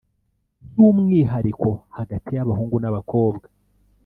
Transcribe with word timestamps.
by’umwihariko, 0.69 1.69
hagati 1.97 2.29
y’abahungu 2.33 2.75
n’abakobwa 2.79 3.47